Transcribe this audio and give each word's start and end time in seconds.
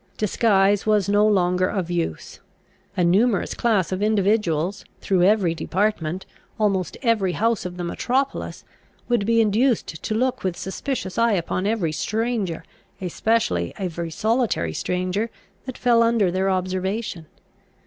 Disguise 0.17 0.87
was 0.87 1.07
no 1.07 1.27
longer 1.27 1.67
of 1.67 1.91
use. 1.91 2.39
A 2.97 3.03
numerous 3.03 3.53
class 3.53 3.91
of 3.91 4.01
individuals, 4.01 4.83
through 4.99 5.21
every 5.21 5.53
department, 5.53 6.25
almost 6.59 6.97
every 7.03 7.33
house 7.33 7.67
of 7.67 7.77
the 7.77 7.83
metropolis, 7.83 8.63
would 9.07 9.27
be 9.27 9.39
induced 9.39 10.01
to 10.01 10.15
look 10.15 10.43
with 10.43 10.55
a 10.55 10.59
suspicious 10.59 11.19
eye 11.19 11.33
upon 11.33 11.67
every 11.67 11.91
stranger, 11.91 12.63
especially 12.99 13.75
every 13.77 14.09
solitary 14.09 14.73
stranger, 14.73 15.29
that 15.67 15.77
fell 15.77 16.01
under 16.01 16.31
their 16.31 16.49
observation. 16.49 17.27